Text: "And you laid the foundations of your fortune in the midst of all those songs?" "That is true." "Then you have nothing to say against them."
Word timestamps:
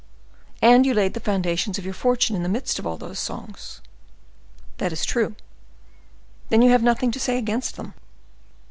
"And 0.63 0.83
you 0.87 0.95
laid 0.95 1.13
the 1.13 1.19
foundations 1.19 1.77
of 1.77 1.85
your 1.85 1.93
fortune 1.93 2.35
in 2.35 2.41
the 2.41 2.49
midst 2.49 2.79
of 2.79 2.87
all 2.87 2.97
those 2.97 3.19
songs?" 3.19 3.81
"That 4.79 4.91
is 4.91 5.05
true." 5.05 5.35
"Then 6.49 6.63
you 6.63 6.71
have 6.71 6.81
nothing 6.81 7.11
to 7.11 7.19
say 7.19 7.37
against 7.37 7.75
them." 7.75 7.93